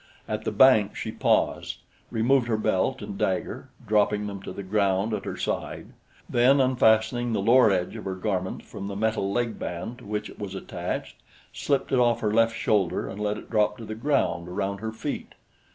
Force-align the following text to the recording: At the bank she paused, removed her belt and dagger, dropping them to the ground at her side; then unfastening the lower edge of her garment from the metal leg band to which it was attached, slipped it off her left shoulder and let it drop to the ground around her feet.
At 0.27 0.45
the 0.45 0.51
bank 0.51 0.95
she 0.95 1.11
paused, 1.11 1.77
removed 2.09 2.47
her 2.47 2.57
belt 2.57 3.03
and 3.03 3.19
dagger, 3.19 3.67
dropping 3.85 4.25
them 4.25 4.41
to 4.41 4.51
the 4.51 4.63
ground 4.63 5.13
at 5.13 5.25
her 5.25 5.37
side; 5.37 5.93
then 6.27 6.59
unfastening 6.59 7.33
the 7.33 7.39
lower 7.39 7.69
edge 7.69 7.95
of 7.95 8.05
her 8.05 8.15
garment 8.15 8.63
from 8.63 8.87
the 8.87 8.95
metal 8.95 9.31
leg 9.31 9.59
band 9.59 9.99
to 9.99 10.05
which 10.05 10.27
it 10.27 10.39
was 10.39 10.55
attached, 10.55 11.17
slipped 11.53 11.91
it 11.91 11.99
off 11.99 12.21
her 12.21 12.33
left 12.33 12.55
shoulder 12.55 13.07
and 13.07 13.19
let 13.21 13.37
it 13.37 13.51
drop 13.51 13.77
to 13.77 13.85
the 13.85 13.93
ground 13.93 14.47
around 14.47 14.79
her 14.79 14.91
feet. 14.91 15.35